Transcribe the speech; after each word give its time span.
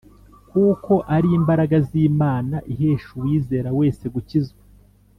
kuko 0.49 0.93
ari 1.15 1.27
imbaraga 1.39 1.75
y’Imana 1.93 2.55
ihesha 2.73 3.07
uwizera 3.17 3.69
wese 3.79 4.03
gukizwa 4.13 4.61